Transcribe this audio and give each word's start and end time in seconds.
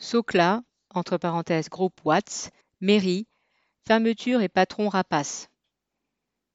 Socla, 0.00 0.62
entre 0.90 1.18
parenthèses 1.18 1.68
groupe 1.68 2.00
Watts, 2.04 2.50
mairie, 2.80 3.26
fermeture 3.86 4.40
et 4.42 4.48
patron 4.48 4.88
rapace. 4.88 5.50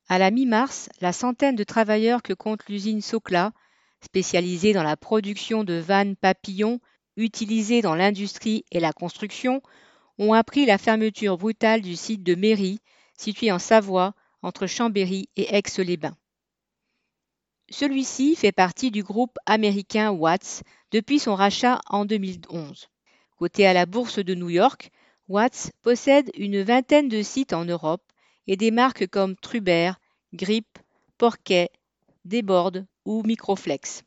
À 0.07 0.17
la 0.17 0.31
mi-mars, 0.31 0.87
la 1.01 1.11
centaine 1.11 1.57
de 1.57 1.63
travailleurs 1.65 2.23
que 2.23 2.33
compte 2.33 2.65
l'usine 2.69 3.01
Socla, 3.01 3.51
spécialisée 4.01 4.71
dans 4.71 4.83
la 4.83 4.95
production 4.95 5.65
de 5.65 5.73
vannes 5.73 6.15
papillons 6.15 6.79
utilisées 7.17 7.81
dans 7.81 7.95
l'industrie 7.95 8.63
et 8.71 8.79
la 8.79 8.93
construction, 8.93 9.61
ont 10.19 10.33
appris 10.33 10.65
la 10.65 10.77
fermeture 10.77 11.37
brutale 11.37 11.81
du 11.81 11.97
site 11.97 12.23
de 12.23 12.35
Mairie, 12.35 12.79
situé 13.17 13.51
en 13.51 13.59
Savoie, 13.59 14.13
entre 14.41 14.67
Chambéry 14.67 15.29
et 15.35 15.53
Aix-les-Bains. 15.55 16.17
Celui-ci 17.69 18.35
fait 18.35 18.51
partie 18.51 18.91
du 18.91 19.03
groupe 19.03 19.37
américain 19.45 20.11
Watts 20.11 20.63
depuis 20.91 21.19
son 21.19 21.35
rachat 21.35 21.81
en 21.87 22.05
2011. 22.05 22.87
Côté 23.43 23.67
à 23.67 23.73
la 23.73 23.85
bourse 23.85 24.19
de 24.19 24.35
New 24.35 24.49
York, 24.49 24.89
Watts 25.27 25.73
possède 25.81 26.31
une 26.37 26.61
vingtaine 26.61 27.09
de 27.09 27.21
sites 27.21 27.51
en 27.51 27.65
Europe 27.65 28.01
et 28.47 28.55
des 28.55 28.71
marques 28.71 29.05
comme 29.07 29.35
Trubert, 29.35 29.99
Grip, 30.31 30.79
Porquet, 31.17 31.69
Déborde 32.23 32.87
ou 33.03 33.21
Microflex. 33.23 34.03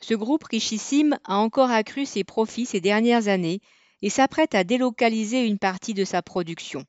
Ce 0.00 0.14
groupe 0.14 0.44
richissime 0.44 1.18
a 1.24 1.36
encore 1.36 1.70
accru 1.70 2.06
ses 2.06 2.24
profits 2.24 2.64
ces 2.64 2.80
dernières 2.80 3.28
années 3.28 3.60
et 4.00 4.08
s'apprête 4.08 4.54
à 4.54 4.64
délocaliser 4.64 5.44
une 5.44 5.58
partie 5.58 5.92
de 5.92 6.06
sa 6.06 6.22
production. 6.22 6.86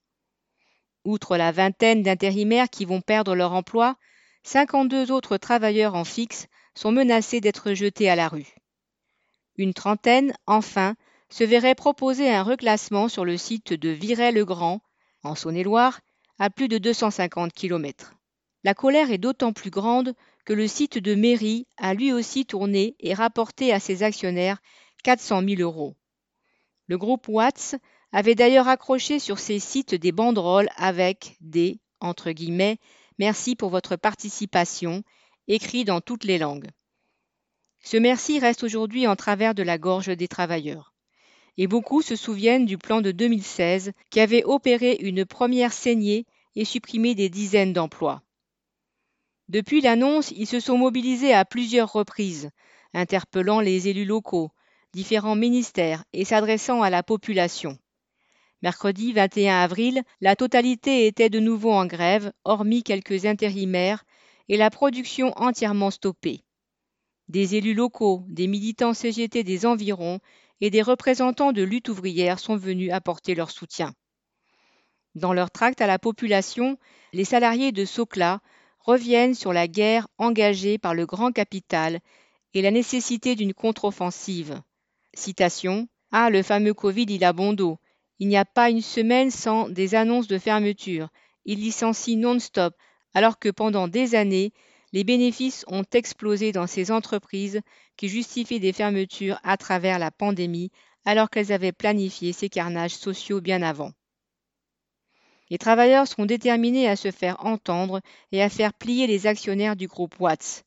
Outre 1.04 1.36
la 1.36 1.52
vingtaine 1.52 2.02
d'intérimaires 2.02 2.70
qui 2.70 2.86
vont 2.86 3.02
perdre 3.02 3.36
leur 3.36 3.52
emploi, 3.52 3.98
52 4.44 5.12
autres 5.12 5.36
travailleurs 5.36 5.96
en 5.96 6.06
fixe 6.06 6.48
sont 6.76 6.94
menacés 6.94 7.42
d'être 7.42 7.74
jetés 7.74 8.10
à 8.10 8.16
la 8.16 8.30
rue. 8.30 8.56
Une 9.58 9.74
trentaine, 9.74 10.34
enfin, 10.48 10.96
se 11.32 11.46
verrait 11.46 11.76
proposer 11.76 12.30
un 12.30 12.44
reclassement 12.44 13.08
sur 13.08 13.24
le 13.24 13.38
site 13.38 13.74
de 13.74 13.90
Viray-le-Grand, 13.90 14.82
en 15.24 15.34
Saône-et-Loire, 15.34 16.02
à 16.38 16.50
plus 16.50 16.68
de 16.68 16.78
250 16.78 17.54
km. 17.54 18.14
La 18.64 18.74
colère 18.74 19.12
est 19.12 19.18
d'autant 19.18 19.54
plus 19.54 19.70
grande 19.70 20.14
que 20.46 20.54
le 20.54 20.68
site 20.68 20.98
de 20.98 21.16
mairie 21.16 21.68
a 21.78 21.94
lui 21.94 22.12
aussi 22.12 22.46
tourné 22.46 22.96
et 23.00 23.14
rapporté 23.14 23.72
à 23.72 23.80
ses 23.80 24.04
actionnaires 24.04 24.58
400 25.04 25.42
000 25.48 25.62
euros. 25.62 25.96
Le 26.88 26.98
groupe 26.98 27.28
Watts 27.30 27.76
avait 28.12 28.36
d'ailleurs 28.36 28.68
accroché 28.68 29.20
sur 29.20 29.40
ses 29.40 29.60
sites 29.60 29.96
des 29.96 30.12
banderoles 30.12 30.70
avec 30.76 31.38
des 31.40 31.80
entre 32.02 32.32
guillemets 32.32 32.78
merci 33.20 33.56
pour 33.56 33.70
votre 33.70 33.96
participation 33.96 35.04
écrit 35.48 35.86
dans 35.86 36.02
toutes 36.02 36.26
les 36.26 36.38
langues. 36.38 36.70
Ce 37.84 37.98
merci 37.98 38.40
reste 38.40 38.64
aujourd'hui 38.64 39.08
en 39.08 39.16
travers 39.16 39.56
de 39.56 39.64
la 39.64 39.78
gorge 39.78 40.08
des 40.08 40.28
travailleurs 40.28 40.91
et 41.58 41.68
beaucoup 41.68 42.02
se 42.02 42.16
souviennent 42.16 42.66
du 42.66 42.78
plan 42.78 43.02
de 43.02 43.12
2016 43.12 43.92
qui 44.10 44.20
avait 44.20 44.44
opéré 44.44 44.98
une 45.02 45.26
première 45.26 45.74
saignée 45.74 46.26
et 46.56 46.66
supprimé 46.66 47.16
des 47.16 47.30
dizaines 47.30 47.74
d'emplois. 47.74 48.22
Depuis 49.48 49.82
l'annonce, 49.82 50.32
ils 50.32 50.48
se 50.48 50.60
sont 50.60 50.78
mobilisés 50.78 51.34
à 51.34 51.46
plusieurs 51.46 51.92
reprises, 51.92 52.50
interpellant 52.94 53.60
les 53.60 53.90
élus 53.90 54.06
locaux, 54.06 54.52
différents 54.94 55.36
ministères 55.36 56.04
et 56.14 56.26
s'adressant 56.26 56.82
à 56.82 56.90
la 56.90 57.04
population. 57.04 57.78
Mercredi 58.62 59.12
21 59.12 59.62
avril, 59.62 60.04
la 60.20 60.36
totalité 60.36 61.08
était 61.08 61.30
de 61.30 61.40
nouveau 61.40 61.72
en 61.72 61.86
grève, 61.86 62.32
hormis 62.44 62.84
quelques 62.84 63.26
intérimaires, 63.26 64.04
et 64.50 64.58
la 64.58 64.70
production 64.70 65.34
entièrement 65.36 65.92
stoppée. 65.92 66.44
Des 67.32 67.56
élus 67.56 67.74
locaux, 67.74 68.26
des 68.28 68.46
militants 68.46 68.94
CGT 68.94 69.46
des 69.46 69.66
environs 69.66 70.20
et 70.60 70.70
des 70.70 70.82
représentants 70.82 71.54
de 71.54 71.64
lutte 71.64 71.88
ouvrière 71.88 72.40
sont 72.40 72.58
venus 72.58 72.92
apporter 72.92 73.36
leur 73.36 73.52
soutien. 73.52 73.94
Dans 75.16 75.32
leur 75.32 75.50
tract 75.50 75.80
à 75.80 75.88
la 75.88 75.98
population, 75.98 76.78
les 77.14 77.24
salariés 77.24 77.72
de 77.72 77.86
Socla 77.86 78.42
reviennent 78.80 79.34
sur 79.34 79.54
la 79.54 79.70
guerre 79.70 80.10
engagée 80.18 80.78
par 80.78 80.94
le 80.94 81.06
grand 81.06 81.32
capital 81.32 82.02
et 82.54 82.62
la 82.62 82.70
nécessité 82.70 83.38
d'une 83.38 83.54
contre-offensive. 83.54 84.62
Citation 85.14 85.88
Ah, 86.12 86.30
le 86.30 86.44
fameux 86.44 86.74
Covid, 86.74 87.06
il 87.08 87.24
a 87.24 87.32
bon 87.32 87.54
dos. 87.54 87.78
Il 88.20 88.28
n'y 88.28 88.36
a 88.36 88.44
pas 88.44 88.70
une 88.70 88.82
semaine 88.82 89.32
sans 89.32 89.70
des 89.70 89.96
annonces 89.96 90.28
de 90.28 90.38
fermeture. 90.38 91.08
Il 91.46 91.60
licencie 91.60 92.18
non-stop, 92.18 92.74
alors 93.14 93.40
que 93.40 93.48
pendant 93.48 93.88
des 93.88 94.16
années, 94.16 94.52
les 94.94 95.04
bénéfices 95.04 95.64
ont 95.68 95.86
explosé 95.94 96.52
dans 96.52 96.68
ces 96.68 96.92
entreprises 96.92 97.62
qui 97.98 98.10
justifient 98.10 98.60
des 98.60 98.74
fermetures 98.74 99.40
à 99.44 99.58
travers 99.58 100.00
la 100.00 100.12
pandémie 100.12 100.72
alors 101.06 101.30
qu'elles 101.30 101.52
avaient 101.52 101.72
planifié 101.72 102.34
ces 102.34 102.50
carnages 102.50 102.96
sociaux 102.96 103.42
bien 103.42 103.62
avant. 103.62 103.92
Les 105.50 105.58
travailleurs 105.58 106.08
seront 106.08 106.26
déterminés 106.26 106.88
à 106.88 106.96
se 106.96 107.12
faire 107.12 107.46
entendre 107.46 108.02
et 108.32 108.42
à 108.42 108.50
faire 108.50 108.74
plier 108.74 109.08
les 109.08 109.28
actionnaires 109.28 109.76
du 109.76 109.88
groupe 109.88 110.20
Watts. 110.20 110.64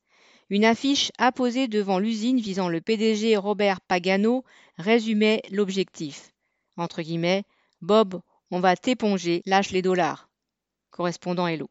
Une 0.51 0.65
affiche 0.65 1.11
apposée 1.17 1.69
devant 1.69 1.99
l'usine 1.99 2.39
visant 2.39 2.69
le 2.69 2.83
PDG 2.83 3.37
Robert 3.37 3.81
Pagano 3.81 4.45
résumait 4.77 5.43
l'objectif. 5.51 6.33
Entre 6.77 7.01
guillemets, 7.01 7.45
Bob, 7.81 8.21
on 8.51 8.61
va 8.61 8.77
t'éponger, 8.77 9.43
lâche 9.47 9.71
les 9.71 9.83
dollars. 9.83 10.29
Correspondant 10.91 11.47
Hello. 11.47 11.71